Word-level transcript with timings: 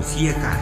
pentru 0.00 0.18
fiecare. 0.18 0.60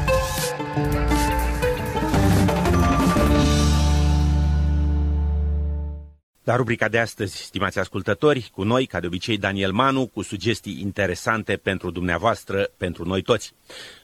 La 6.45 6.57
rubrica 6.57 6.89
de 6.89 6.99
astăzi, 6.99 7.37
stimați 7.37 7.79
ascultători, 7.79 8.51
cu 8.55 8.63
noi, 8.63 8.87
ca 8.87 9.01
de 9.01 9.07
obicei, 9.07 9.39
Daniel 9.39 9.73
Manu, 9.73 10.07
cu 10.07 10.23
sugestii 10.23 10.81
interesante 10.81 11.57
pentru 11.57 11.91
dumneavoastră, 11.91 12.71
pentru 12.77 13.05
noi 13.05 13.23
toți. 13.23 13.55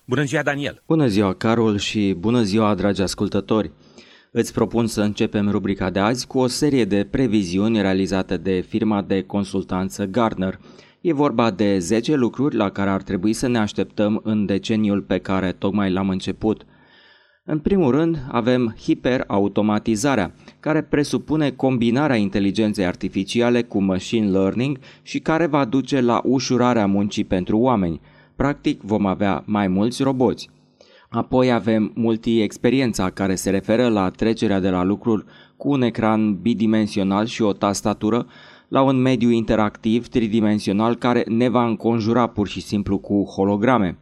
Bună 0.05 0.25
ziua, 0.25 0.43
Daniel! 0.43 0.83
Bună 0.87 1.07
ziua, 1.07 1.35
Carol, 1.35 1.79
și 1.79 2.15
bună 2.19 2.43
ziua, 2.43 2.75
dragi 2.75 3.03
ascultători! 3.03 3.71
Îți 4.31 4.53
propun 4.53 4.87
să 4.87 5.01
începem 5.01 5.51
rubrica 5.51 5.91
de 5.91 5.99
azi 5.99 6.27
cu 6.27 6.39
o 6.39 6.47
serie 6.47 6.85
de 6.85 7.05
previziuni 7.11 7.81
realizate 7.81 8.37
de 8.37 8.61
firma 8.61 9.03
de 9.03 9.23
consultanță 9.23 10.05
Gardner. 10.05 10.59
E 11.05 11.13
vorba 11.13 11.51
de 11.51 11.79
10 11.79 12.15
lucruri 12.15 12.57
la 12.57 12.71
care 12.71 12.91
ar 12.91 13.03
trebui 13.03 13.33
să 13.33 13.47
ne 13.47 13.59
așteptăm 13.59 14.21
în 14.23 14.47
deceniul 14.47 15.03
pe 15.03 15.19
care 15.19 15.53
tocmai 15.53 15.91
l-am 15.91 16.09
început– 16.09 16.65
în 17.47 17.59
primul 17.59 17.91
rând, 17.91 18.27
avem 18.31 18.75
hiperautomatizarea, 18.81 20.35
care 20.61 20.83
presupune 20.83 21.51
combinarea 21.51 22.17
inteligenței 22.17 22.87
artificiale 22.87 23.63
cu 23.63 23.83
machine 23.83 24.31
learning 24.31 24.79
și 25.03 25.19
care 25.19 25.47
va 25.47 25.65
duce 25.65 26.01
la 26.01 26.21
ușurarea 26.25 26.87
muncii 26.87 27.25
pentru 27.25 27.59
oameni. 27.59 28.01
Practic, 28.37 28.81
vom 28.81 29.07
avea 29.07 29.43
mai 29.47 29.69
mulți 29.69 30.03
roboți. 30.03 30.51
Apoi 31.11 31.53
avem 31.53 31.93
multi-experiența, 31.95 33.11
care 33.11 33.35
se 33.35 33.51
referă 33.51 33.89
la 33.89 34.11
trecerea 34.11 34.61
de 34.61 34.71
la 34.71 34.83
lucruri 34.83 35.25
cu 35.57 35.71
un 35.71 35.83
ecran 35.83 36.35
bidimensional 36.35 37.27
și 37.27 37.43
o 37.43 37.53
tastatură 37.53 38.27
la 38.75 38.83
un 38.83 38.97
mediu 38.97 39.31
interactiv 39.31 40.09
tridimensional 40.09 40.97
care 40.97 41.25
ne 41.29 41.49
va 41.49 41.67
înconjura 41.67 42.27
pur 42.27 42.49
și 42.49 42.61
simplu 42.61 42.99
cu 42.99 43.23
holograme. 43.23 43.99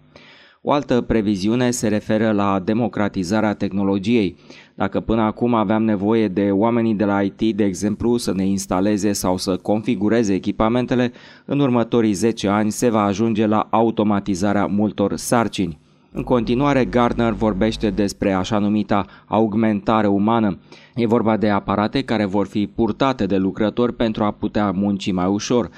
O 0.63 0.73
altă 0.73 1.01
previziune 1.01 1.71
se 1.71 1.89
referă 1.89 2.31
la 2.31 2.61
democratizarea 2.65 3.55
tehnologiei. 3.55 4.37
Dacă 4.75 5.01
până 5.01 5.23
acum 5.23 5.55
aveam 5.55 5.83
nevoie 5.83 6.29
de 6.29 6.51
oamenii 6.51 6.95
de 6.95 7.05
la 7.05 7.23
IT, 7.23 7.57
de 7.57 7.65
exemplu, 7.65 8.17
să 8.17 8.33
ne 8.35 8.47
instaleze 8.47 9.13
sau 9.13 9.37
să 9.37 9.57
configureze 9.57 10.35
echipamentele, 10.35 11.13
în 11.45 11.61
următorii 11.61 12.13
10 12.13 12.49
ani 12.49 12.71
se 12.71 12.89
va 12.89 13.03
ajunge 13.03 13.47
la 13.47 13.67
automatizarea 13.71 14.67
multor 14.67 15.17
sarcini. 15.17 15.82
În 16.13 16.23
continuare, 16.23 16.85
Gardner 16.85 17.33
vorbește 17.33 17.91
despre 17.91 18.33
așa 18.33 18.59
numita 18.59 19.07
augmentare 19.27 20.07
umană. 20.07 20.59
E 20.95 21.07
vorba 21.07 21.37
de 21.37 21.49
aparate 21.49 22.03
care 22.03 22.25
vor 22.25 22.47
fi 22.47 22.67
purtate 22.67 23.27
de 23.27 23.37
lucrători 23.37 23.95
pentru 23.95 24.25
a 24.25 24.31
putea 24.31 24.71
munci 24.71 25.13
mai 25.13 25.27
ușor 25.27 25.71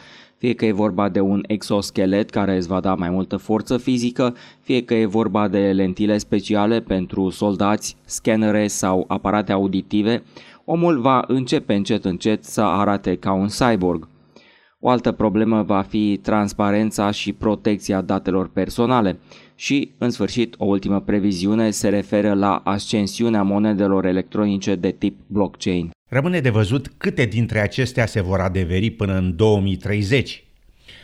fie 0.45 0.55
că 0.55 0.65
e 0.65 0.73
vorba 0.73 1.09
de 1.09 1.21
un 1.21 1.43
exoschelet 1.47 2.31
care 2.31 2.57
îți 2.57 2.69
va 2.69 2.81
da 2.81 2.95
mai 2.95 3.11
multă 3.11 3.37
forță 3.37 3.77
fizică, 3.77 4.35
fie 4.61 4.85
că 4.85 4.95
e 4.95 5.07
vorba 5.07 5.49
de 5.49 5.73
lentile 5.73 6.19
speciale 6.19 6.81
pentru 6.81 7.31
soldați, 7.31 7.97
scanere 8.05 8.67
sau 8.67 9.05
aparate 9.09 9.53
auditive, 9.53 10.23
omul 10.65 11.01
va 11.01 11.25
începe 11.27 11.75
încet 11.75 12.05
încet 12.05 12.45
să 12.45 12.61
arate 12.61 13.17
ca 13.17 13.33
un 13.33 13.47
cyborg. 13.47 14.09
O 14.87 14.89
altă 14.89 15.13
problemă 15.13 15.63
va 15.63 15.83
fi 15.83 16.19
transparența 16.23 17.11
și 17.11 17.33
protecția 17.33 18.01
datelor 18.01 18.49
personale 18.49 19.19
și, 19.55 19.91
în 19.99 20.11
sfârșit, 20.11 20.55
o 20.59 20.65
ultimă 20.65 21.01
previziune 21.01 21.71
se 21.71 21.89
referă 21.89 22.35
la 22.35 22.57
ascensiunea 22.65 23.43
monedelor 23.43 24.05
electronice 24.05 24.75
de 24.75 24.91
tip 24.91 25.19
blockchain. 25.27 25.91
Rămâne 26.11 26.41
de 26.41 26.51
văzut 26.51 26.93
câte 26.97 27.25
dintre 27.25 27.61
acestea 27.61 28.07
se 28.07 28.21
vor 28.23 28.41
adeveri 28.41 28.91
până 28.91 29.17
în 29.17 29.37
2030. 29.37 30.45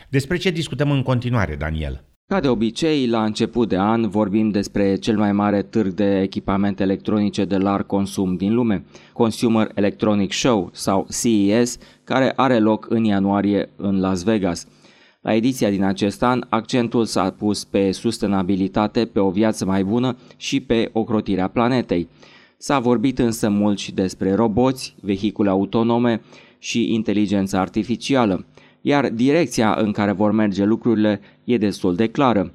Despre 0.09 0.37
ce 0.37 0.49
discutăm 0.49 0.91
în 0.91 1.01
continuare, 1.01 1.55
Daniel? 1.55 2.10
Ca 2.31 2.39
de 2.39 2.47
obicei, 2.47 3.07
la 3.07 3.23
început 3.23 3.69
de 3.69 3.77
an 3.77 4.09
vorbim 4.09 4.49
despre 4.49 4.95
cel 4.95 5.17
mai 5.17 5.31
mare 5.31 5.61
târg 5.61 5.93
de 5.93 6.21
echipamente 6.21 6.83
electronice 6.83 7.45
de 7.45 7.57
larg 7.57 7.85
consum 7.85 8.35
din 8.35 8.53
lume, 8.53 8.85
Consumer 9.13 9.71
Electronic 9.75 10.31
Show 10.31 10.69
sau 10.73 11.07
CES, 11.21 11.77
care 12.03 12.33
are 12.35 12.59
loc 12.59 12.85
în 12.89 13.03
ianuarie 13.03 13.69
în 13.75 13.99
Las 13.99 14.23
Vegas. 14.23 14.67
La 15.21 15.33
ediția 15.33 15.69
din 15.69 15.83
acest 15.83 16.23
an, 16.23 16.43
accentul 16.49 17.05
s-a 17.05 17.29
pus 17.29 17.63
pe 17.63 17.91
sustenabilitate, 17.91 19.05
pe 19.05 19.19
o 19.19 19.29
viață 19.29 19.65
mai 19.65 19.83
bună 19.83 20.17
și 20.37 20.59
pe 20.59 20.89
ocrotirea 20.93 21.47
planetei. 21.47 22.07
S-a 22.57 22.79
vorbit 22.79 23.19
însă 23.19 23.49
mult 23.49 23.77
și 23.77 23.93
despre 23.93 24.33
roboți, 24.33 24.95
vehicule 25.01 25.49
autonome 25.49 26.21
și 26.59 26.93
inteligența 26.93 27.59
artificială, 27.59 28.45
iar 28.81 29.09
direcția 29.09 29.73
în 29.73 29.91
care 29.91 30.11
vor 30.11 30.31
merge 30.31 30.63
lucrurile 30.63 31.19
e 31.43 31.57
destul 31.57 31.95
de 31.95 32.07
clară. 32.07 32.53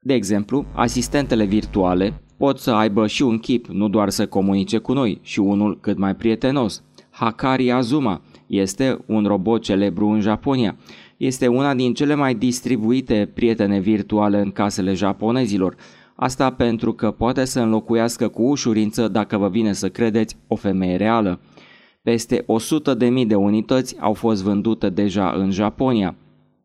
De 0.00 0.14
exemplu, 0.14 0.66
asistentele 0.74 1.44
virtuale 1.44 2.22
pot 2.36 2.58
să 2.58 2.70
aibă 2.70 3.06
și 3.06 3.22
un 3.22 3.38
chip, 3.38 3.66
nu 3.66 3.88
doar 3.88 4.10
să 4.10 4.26
comunice 4.26 4.78
cu 4.78 4.92
noi, 4.92 5.18
și 5.22 5.40
unul 5.40 5.78
cât 5.80 5.98
mai 5.98 6.14
prietenos. 6.14 6.82
Hakari 7.10 7.70
Azuma 7.70 8.22
este 8.46 8.98
un 9.06 9.24
robot 9.26 9.62
celebru 9.62 10.06
în 10.06 10.20
Japonia. 10.20 10.76
Este 11.16 11.46
una 11.46 11.74
din 11.74 11.94
cele 11.94 12.14
mai 12.14 12.34
distribuite 12.34 13.30
prietene 13.34 13.78
virtuale 13.78 14.40
în 14.40 14.50
casele 14.50 14.94
japonezilor, 14.94 15.76
Asta 16.16 16.50
pentru 16.50 16.92
că 16.92 17.10
poate 17.10 17.44
să 17.44 17.60
înlocuiască 17.60 18.28
cu 18.28 18.42
ușurință, 18.42 19.08
dacă 19.08 19.36
vă 19.36 19.48
vine 19.48 19.72
să 19.72 19.88
credeți, 19.88 20.36
o 20.46 20.56
femeie 20.56 20.96
reală. 20.96 21.40
Peste 22.04 22.44
100.000 22.44 23.26
de 23.26 23.34
unități 23.34 23.96
au 24.00 24.12
fost 24.12 24.42
vândute 24.42 24.90
deja 24.90 25.30
în 25.30 25.50
Japonia. 25.50 26.16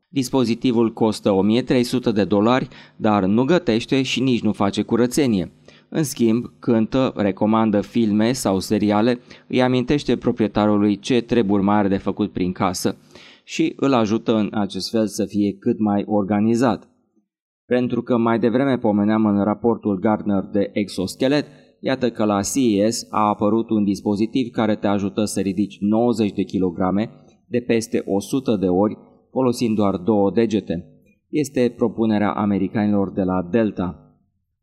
Dispozitivul 0.08 0.94
costă 0.94 1.32
1300 1.32 2.12
de 2.12 2.24
dolari, 2.24 2.68
dar 2.96 3.26
nu 3.26 3.44
gătește 3.44 4.02
și 4.02 4.22
nici 4.22 4.42
nu 4.42 4.52
face 4.52 4.82
curățenie. 4.82 5.52
În 5.90 6.04
schimb, 6.04 6.46
cântă, 6.60 7.14
recomandă 7.16 7.82
filme 7.82 8.32
sau 8.32 8.60
seriale, 8.60 9.20
îi 9.48 9.62
amintește 9.62 10.18
proprietarului 10.18 11.00
ce 11.00 11.22
treburi 11.22 11.64
mai 11.64 11.76
are 11.76 11.88
de 11.88 11.98
făcut 11.98 12.32
prin 12.32 12.52
casă 12.52 12.98
și 13.44 13.74
îl 13.76 13.94
ajută 13.94 14.36
în 14.36 14.50
acest 14.52 14.90
fel 14.90 15.08
să 15.08 15.26
fie 15.26 15.54
cât 15.60 15.80
mai 15.80 16.04
organizat. 16.08 16.90
Pentru 17.66 18.02
că 18.02 18.18
mai 18.18 18.40
devreme 18.40 18.78
pomeneam 18.78 19.26
în 19.26 19.44
raportul 19.44 20.00
Gardner 20.00 20.44
de 20.52 20.70
exoschelet, 20.74 21.46
iată 21.79 22.09
că 22.09 22.25
la 22.25 22.41
CES 22.41 23.07
a 23.09 23.28
apărut 23.28 23.69
un 23.69 23.84
dispozitiv 23.84 24.51
care 24.51 24.75
te 24.75 24.88
ajută 24.88 25.23
să 25.23 25.40
ridici 25.40 25.78
90 25.79 26.31
de 26.31 26.44
kilograme 26.44 27.09
de 27.47 27.59
peste 27.59 28.03
100 28.06 28.56
de 28.56 28.67
ori 28.67 28.97
folosind 29.31 29.75
doar 29.75 29.97
două 29.97 30.31
degete. 30.31 30.94
Este 31.29 31.73
propunerea 31.75 32.31
americanilor 32.31 33.12
de 33.12 33.22
la 33.22 33.47
Delta. 33.51 34.03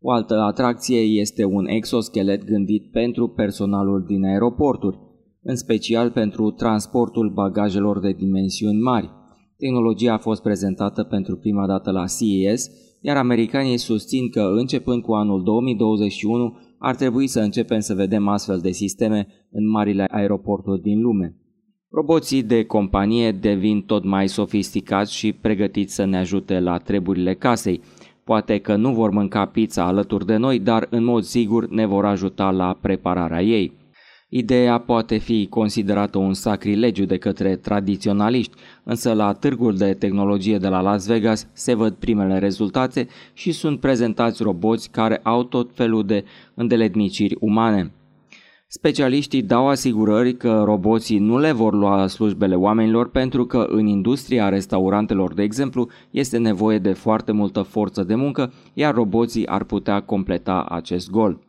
O 0.00 0.10
altă 0.10 0.34
atracție 0.34 1.00
este 1.00 1.44
un 1.44 1.66
exoschelet 1.66 2.44
gândit 2.44 2.90
pentru 2.90 3.28
personalul 3.28 4.04
din 4.06 4.24
aeroporturi, 4.24 4.98
în 5.42 5.56
special 5.56 6.10
pentru 6.10 6.50
transportul 6.50 7.30
bagajelor 7.30 8.00
de 8.00 8.12
dimensiuni 8.12 8.80
mari. 8.80 9.10
Tehnologia 9.56 10.12
a 10.12 10.18
fost 10.18 10.42
prezentată 10.42 11.02
pentru 11.02 11.36
prima 11.36 11.66
dată 11.66 11.90
la 11.90 12.04
CES 12.06 12.70
iar 13.00 13.16
americanii 13.16 13.76
susțin 13.76 14.30
că 14.30 14.40
începând 14.40 15.02
cu 15.02 15.12
anul 15.12 15.42
2021 15.42 16.56
ar 16.78 16.94
trebui 16.94 17.26
să 17.26 17.40
începem 17.40 17.80
să 17.80 17.94
vedem 17.94 18.28
astfel 18.28 18.58
de 18.58 18.70
sisteme 18.70 19.26
în 19.50 19.70
marile 19.70 20.04
aeroporturi 20.10 20.82
din 20.82 21.00
lume. 21.00 21.36
Roboții 21.90 22.42
de 22.42 22.64
companie 22.64 23.32
devin 23.32 23.82
tot 23.82 24.04
mai 24.04 24.28
sofisticați 24.28 25.14
și 25.14 25.32
pregătiți 25.32 25.94
să 25.94 26.04
ne 26.04 26.16
ajute 26.16 26.60
la 26.60 26.78
treburile 26.78 27.34
casei. 27.34 27.80
Poate 28.24 28.58
că 28.58 28.76
nu 28.76 28.92
vor 28.92 29.10
mânca 29.10 29.44
pizza 29.46 29.84
alături 29.84 30.26
de 30.26 30.36
noi, 30.36 30.58
dar 30.58 30.86
în 30.90 31.04
mod 31.04 31.22
sigur 31.22 31.68
ne 31.68 31.86
vor 31.86 32.04
ajuta 32.04 32.50
la 32.50 32.78
prepararea 32.80 33.42
ei. 33.42 33.72
Ideea 34.28 34.78
poate 34.78 35.16
fi 35.16 35.46
considerată 35.50 36.18
un 36.18 36.34
sacrilegiu 36.34 37.04
de 37.04 37.16
către 37.16 37.56
tradiționaliști, 37.56 38.56
însă 38.82 39.12
la 39.12 39.32
târgul 39.32 39.76
de 39.76 39.94
tehnologie 39.94 40.58
de 40.58 40.68
la 40.68 40.80
Las 40.80 41.06
Vegas 41.06 41.48
se 41.52 41.74
văd 41.74 41.94
primele 41.94 42.38
rezultate 42.38 43.06
și 43.32 43.52
sunt 43.52 43.80
prezentați 43.80 44.42
roboți 44.42 44.90
care 44.90 45.20
au 45.22 45.42
tot 45.42 45.70
felul 45.74 46.06
de 46.06 46.24
îndeletniciri 46.54 47.36
umane. 47.40 47.92
Specialiștii 48.68 49.42
dau 49.42 49.68
asigurări 49.68 50.36
că 50.36 50.62
roboții 50.64 51.18
nu 51.18 51.38
le 51.38 51.52
vor 51.52 51.74
lua 51.74 52.06
slujbele 52.06 52.54
oamenilor 52.54 53.10
pentru 53.10 53.46
că 53.46 53.66
în 53.68 53.86
industria 53.86 54.48
restaurantelor, 54.48 55.34
de 55.34 55.42
exemplu, 55.42 55.88
este 56.10 56.38
nevoie 56.38 56.78
de 56.78 56.92
foarte 56.92 57.32
multă 57.32 57.62
forță 57.62 58.02
de 58.02 58.14
muncă, 58.14 58.52
iar 58.74 58.94
roboții 58.94 59.46
ar 59.46 59.64
putea 59.64 60.00
completa 60.00 60.66
acest 60.68 61.10
gol. 61.10 61.45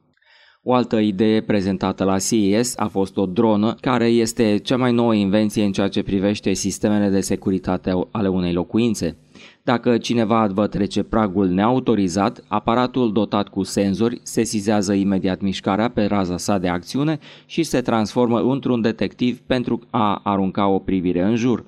O 0.70 0.74
altă 0.74 1.00
idee 1.00 1.42
prezentată 1.42 2.04
la 2.04 2.18
CES 2.18 2.78
a 2.78 2.88
fost 2.88 3.18
o 3.18 3.26
dronă, 3.26 3.76
care 3.82 4.06
este 4.06 4.58
cea 4.58 4.78
mai 4.78 4.94
nouă 4.94 5.14
invenție 5.14 5.64
în 5.64 5.72
ceea 5.72 5.88
ce 5.88 6.04
privește 6.04 6.54
sistemele 6.54 7.10
de 7.10 7.20
securitate 7.20 7.92
ale 8.12 8.28
unei 8.28 8.54
locuințe. 8.54 9.18
Dacă 9.64 9.98
cineva 9.98 10.48
vă 10.54 10.68
trece 10.68 11.04
pragul 11.04 11.48
neautorizat, 11.48 12.44
aparatul 12.48 13.12
dotat 13.12 13.48
cu 13.48 13.64
senzori 13.64 14.20
sesizează 14.24 14.94
imediat 14.94 15.42
mișcarea 15.42 15.90
pe 15.90 16.06
raza 16.06 16.38
sa 16.38 16.58
de 16.58 16.68
acțiune 16.68 17.20
și 17.46 17.64
se 17.64 17.82
transformă 17.82 18.40
într-un 18.40 18.82
detectiv 18.82 19.40
pentru 19.40 19.80
a 19.90 20.22
arunca 20.24 20.68
o 20.68 20.80
privire 20.80 21.24
în 21.24 21.36
jur. 21.36 21.66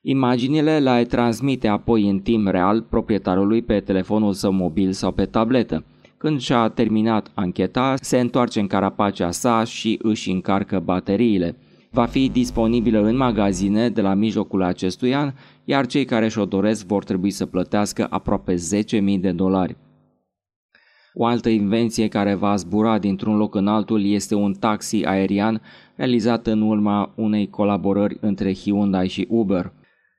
Imaginile 0.00 0.78
le 0.78 1.04
transmite 1.04 1.68
apoi 1.68 2.08
în 2.08 2.18
timp 2.18 2.48
real 2.48 2.82
proprietarului 2.82 3.62
pe 3.62 3.80
telefonul 3.80 4.32
său 4.32 4.52
mobil 4.52 4.92
sau 4.92 5.12
pe 5.12 5.24
tabletă. 5.24 5.84
Când 6.24 6.40
și-a 6.40 6.68
terminat 6.68 7.30
ancheta, 7.34 7.94
se 8.00 8.18
întoarce 8.18 8.60
în 8.60 8.66
carapacea 8.66 9.30
sa 9.30 9.64
și 9.64 9.98
își 10.02 10.30
încarcă 10.30 10.80
bateriile. 10.80 11.56
Va 11.90 12.04
fi 12.06 12.28
disponibilă 12.28 13.00
în 13.00 13.16
magazine 13.16 13.88
de 13.88 14.00
la 14.00 14.14
mijlocul 14.14 14.62
acestui 14.62 15.14
an, 15.14 15.32
iar 15.64 15.86
cei 15.86 16.04
care 16.04 16.28
și-o 16.28 16.44
doresc 16.44 16.86
vor 16.86 17.04
trebui 17.04 17.30
să 17.30 17.46
plătească 17.46 18.06
aproape 18.10 18.54
10.000 18.54 19.20
de 19.20 19.32
dolari. 19.32 19.76
O 21.14 21.24
altă 21.24 21.48
invenție 21.48 22.08
care 22.08 22.34
va 22.34 22.56
zbura 22.56 22.98
dintr-un 22.98 23.36
loc 23.36 23.54
în 23.54 23.66
altul 23.66 24.04
este 24.04 24.34
un 24.34 24.52
taxi 24.52 25.04
aerian 25.04 25.60
realizat 25.96 26.46
în 26.46 26.60
urma 26.60 27.12
unei 27.16 27.50
colaborări 27.50 28.16
între 28.20 28.54
Hyundai 28.54 29.08
și 29.08 29.26
Uber. 29.28 29.72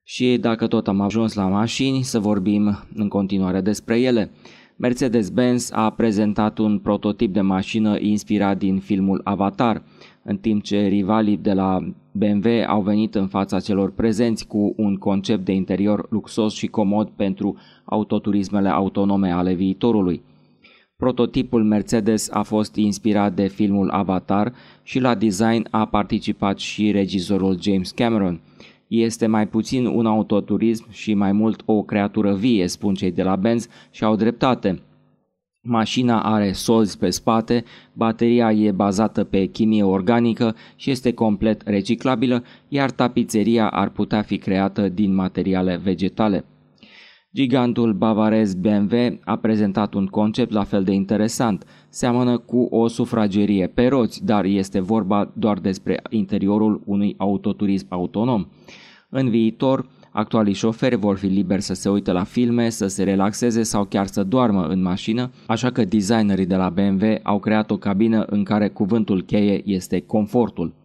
Și 0.04 0.38
dacă 0.38 0.68
tot 0.68 0.88
am 0.88 1.02
ajuns 1.02 1.34
la 1.34 1.48
mașini, 1.48 2.04
să 2.04 2.20
vorbim 2.20 2.86
în 2.96 3.08
continuare 3.08 3.62
despre 3.62 4.00
ele. 4.00 4.32
Mercedes-Benz 4.78 5.72
a 5.74 5.90
prezentat 5.90 6.58
un 6.58 6.80
prototip 6.80 7.34
de 7.34 7.42
mașină 7.42 8.00
inspirat 8.00 8.58
din 8.58 8.80
filmul 8.80 9.22
Avatar, 9.24 9.84
în 10.24 10.38
timp 10.38 10.64
ce 10.64 10.88
rivalii 10.88 11.38
de 11.38 11.54
la 11.54 11.94
BMW 12.12 12.50
au 12.68 12.82
venit 12.82 13.16
în 13.16 13.28
fața 13.28 13.60
celor 13.60 13.92
prezenți 13.92 14.48
cu 14.48 14.74
un 14.78 14.96
concept 14.96 15.46
de 15.46 15.52
interior 15.52 16.08
luxos 16.10 16.54
și 16.54 16.68
comod 16.68 17.10
pentru 17.10 17.58
autoturismele 17.86 18.70
autonome 18.70 19.32
ale 19.32 19.54
viitorului. 19.54 20.22
Prototipul 20.96 21.64
Mercedes 21.64 22.32
a 22.32 22.42
fost 22.42 22.76
inspirat 22.76 23.34
de 23.34 23.48
filmul 23.48 23.90
Avatar 23.90 24.54
și 24.84 25.00
la 25.00 25.16
design 25.16 25.68
a 25.72 25.86
participat 25.86 26.60
și 26.60 26.92
regizorul 26.92 27.62
James 27.62 27.92
Cameron. 27.92 28.42
Este 28.88 29.28
mai 29.28 29.48
puțin 29.48 29.86
un 29.86 30.06
autoturism 30.06 30.86
și 30.92 31.14
mai 31.14 31.32
mult 31.32 31.62
o 31.66 31.84
creatură 31.84 32.34
vie, 32.34 32.68
spun 32.68 32.94
cei 32.94 33.12
de 33.12 33.24
la 33.24 33.36
Benz 33.36 33.68
și 33.92 34.04
au 34.04 34.16
dreptate. 34.16 34.82
Mașina 35.62 36.22
are 36.22 36.52
solzi 36.52 36.98
pe 36.98 37.10
spate, 37.10 37.64
bateria 37.94 38.52
e 38.52 38.72
bazată 38.72 39.24
pe 39.24 39.46
chimie 39.46 39.84
organică 39.84 40.56
și 40.76 40.92
este 40.92 41.14
complet 41.14 41.62
reciclabilă, 41.66 42.44
iar 42.68 42.92
tapizeria 42.92 43.70
ar 43.70 43.90
putea 43.90 44.22
fi 44.22 44.38
creată 44.38 44.90
din 44.90 45.14
materiale 45.14 45.80
vegetale. 45.84 46.46
Gigantul 47.36 47.94
bavarez 47.94 48.54
BMW 48.54 49.20
a 49.24 49.36
prezentat 49.36 49.94
un 49.94 50.06
concept 50.06 50.52
la 50.52 50.64
fel 50.64 50.84
de 50.84 50.92
interesant. 50.92 51.66
Seamănă 51.90 52.38
cu 52.38 52.58
o 52.58 52.88
sufragerie 52.88 53.68
pe 53.68 53.88
roți, 53.88 54.26
dar 54.26 54.46
este 54.46 54.80
vorba 54.80 55.32
doar 55.34 55.60
despre 55.60 56.02
interiorul 56.10 56.82
unui 56.86 57.16
autoturism 57.18 57.86
autonom. 57.90 58.46
În 59.10 59.30
viitor, 59.30 59.88
actualii 60.12 60.54
șoferi 60.54 60.96
vor 60.96 61.18
fi 61.18 61.26
liberi 61.26 61.62
să 61.62 61.74
se 61.74 61.90
uite 61.90 62.12
la 62.12 62.24
filme, 62.24 62.70
să 62.70 62.88
se 62.88 63.04
relaxeze 63.04 63.64
sau 63.64 63.86
chiar 63.86 64.06
să 64.06 64.24
doarmă 64.24 64.68
în 64.68 64.82
mașină, 64.82 65.32
așa 65.48 65.72
că 65.72 65.86
designerii 65.86 66.46
de 66.46 66.56
la 66.56 66.70
BMW 66.70 67.20
au 67.24 67.40
creat 67.40 67.72
o 67.72 67.78
cabină 67.78 68.26
în 68.30 68.44
care 68.44 68.68
cuvântul 68.70 69.22
cheie 69.22 69.62
este 69.66 70.00
confortul. 70.00 70.85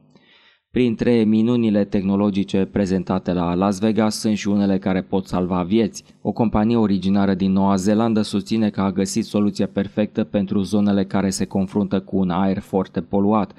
Printre 0.72 1.24
minunile 1.24 1.84
tehnologice 1.84 2.64
prezentate 2.64 3.32
la 3.32 3.54
Las 3.54 3.78
Vegas 3.78 4.18
sunt 4.18 4.36
și 4.36 4.48
unele 4.48 4.78
care 4.78 5.02
pot 5.02 5.26
salva 5.26 5.62
vieți. 5.62 6.04
O 6.22 6.32
companie 6.32 6.76
originară 6.76 7.34
din 7.34 7.52
Noua 7.52 7.76
Zeelandă 7.76 8.22
susține 8.22 8.70
că 8.70 8.80
a 8.80 8.90
găsit 8.90 9.24
soluția 9.24 9.66
perfectă 9.66 10.24
pentru 10.24 10.60
zonele 10.62 11.04
care 11.04 11.30
se 11.30 11.44
confruntă 11.44 12.00
cu 12.00 12.16
un 12.16 12.30
aer 12.30 12.58
foarte 12.58 13.00
poluat, 13.00 13.52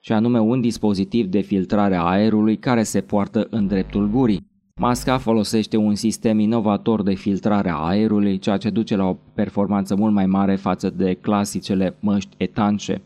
și 0.00 0.12
anume 0.12 0.40
un 0.40 0.60
dispozitiv 0.60 1.26
de 1.26 1.40
filtrare 1.40 1.94
a 1.96 2.02
aerului 2.02 2.56
care 2.56 2.82
se 2.82 3.00
poartă 3.00 3.46
în 3.50 3.66
dreptul 3.66 4.08
gurii. 4.08 4.46
Masca 4.80 5.18
folosește 5.18 5.76
un 5.76 5.94
sistem 5.94 6.38
inovator 6.38 7.02
de 7.02 7.14
filtrare 7.14 7.70
a 7.70 7.74
aerului, 7.76 8.38
ceea 8.38 8.56
ce 8.56 8.70
duce 8.70 8.96
la 8.96 9.04
o 9.04 9.16
performanță 9.34 9.96
mult 9.96 10.12
mai 10.12 10.26
mare 10.26 10.56
față 10.56 10.90
de 10.90 11.14
clasicele 11.20 11.96
măști 12.00 12.34
etanșe. 12.36 13.02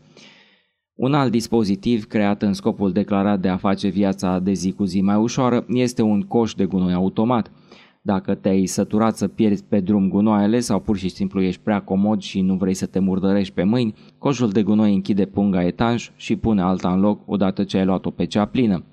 Un 0.95 1.13
alt 1.13 1.31
dispozitiv 1.31 2.05
creat 2.05 2.41
în 2.41 2.53
scopul 2.53 2.91
declarat 2.91 3.39
de 3.39 3.47
a 3.47 3.57
face 3.57 3.87
viața 3.87 4.39
de 4.39 4.53
zi 4.53 4.71
cu 4.71 4.83
zi 4.83 5.01
mai 5.01 5.15
ușoară 5.15 5.65
este 5.67 6.01
un 6.01 6.21
coș 6.21 6.53
de 6.53 6.65
gunoi 6.65 6.93
automat. 6.93 7.51
Dacă 8.01 8.33
te-ai 8.33 8.65
săturat 8.65 9.17
să 9.17 9.27
pierzi 9.27 9.63
pe 9.63 9.79
drum 9.79 10.09
gunoaiele 10.09 10.59
sau 10.59 10.79
pur 10.79 10.97
și 10.97 11.09
simplu 11.09 11.41
ești 11.41 11.61
prea 11.61 11.81
comod 11.81 12.21
și 12.21 12.41
nu 12.41 12.55
vrei 12.55 12.73
să 12.73 12.85
te 12.85 12.99
murdărești 12.99 13.53
pe 13.53 13.63
mâini, 13.63 13.93
coșul 14.17 14.49
de 14.49 14.63
gunoi 14.63 14.93
închide 14.93 15.25
punga 15.25 15.63
etanș 15.63 16.09
și 16.15 16.35
pune 16.35 16.61
alta 16.61 16.91
în 16.91 16.99
loc 16.99 17.19
odată 17.25 17.63
ce 17.63 17.77
ai 17.77 17.85
luat-o 17.85 18.09
pe 18.09 18.25
cea 18.25 18.45
plină. 18.45 18.83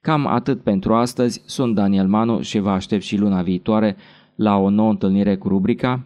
Cam 0.00 0.26
atât 0.26 0.62
pentru 0.62 0.94
astăzi, 0.94 1.42
sunt 1.44 1.74
Daniel 1.74 2.06
Manu 2.06 2.40
și 2.40 2.58
vă 2.58 2.70
aștept 2.70 3.02
și 3.02 3.16
luna 3.16 3.42
viitoare 3.42 3.96
la 4.34 4.56
o 4.56 4.70
nouă 4.70 4.90
întâlnire 4.90 5.36
cu 5.36 5.48
rubrica 5.48 6.02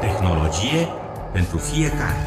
Tehnologie 0.00 0.86
pentru 1.32 1.58
fiecare. 1.58 2.22